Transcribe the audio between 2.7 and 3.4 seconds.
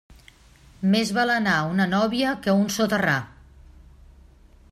soterrar.